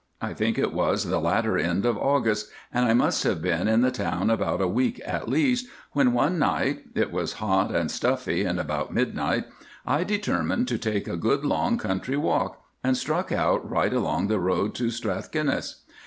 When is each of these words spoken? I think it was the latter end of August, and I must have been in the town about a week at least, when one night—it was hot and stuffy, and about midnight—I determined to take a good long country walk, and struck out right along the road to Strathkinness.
I 0.19 0.33
think 0.33 0.57
it 0.57 0.73
was 0.73 1.03
the 1.03 1.19
latter 1.21 1.59
end 1.59 1.85
of 1.85 1.95
August, 1.95 2.49
and 2.73 2.87
I 2.87 2.95
must 2.95 3.21
have 3.23 3.39
been 3.39 3.67
in 3.67 3.81
the 3.81 3.91
town 3.91 4.31
about 4.31 4.59
a 4.59 4.67
week 4.67 4.99
at 5.05 5.29
least, 5.29 5.67
when 5.91 6.11
one 6.11 6.39
night—it 6.39 7.11
was 7.11 7.33
hot 7.33 7.69
and 7.75 7.91
stuffy, 7.91 8.43
and 8.43 8.59
about 8.59 8.91
midnight—I 8.91 10.03
determined 10.03 10.67
to 10.69 10.79
take 10.79 11.07
a 11.07 11.17
good 11.17 11.45
long 11.45 11.77
country 11.77 12.17
walk, 12.17 12.63
and 12.83 12.97
struck 12.97 13.31
out 13.31 13.69
right 13.69 13.93
along 13.93 14.25
the 14.25 14.39
road 14.39 14.73
to 14.73 14.85
Strathkinness. 14.89 15.83